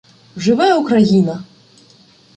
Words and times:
Живе 0.37 0.73
Україна! 0.75 1.43